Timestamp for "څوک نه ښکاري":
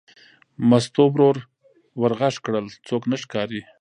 2.87-3.61